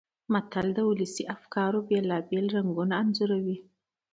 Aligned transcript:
متل 0.33 0.67
د 0.77 0.79
ولسي 0.89 1.23
افکارو 1.35 1.79
بېلابېل 1.89 2.45
رنګونه 2.55 2.93
انځوروي 3.01 3.57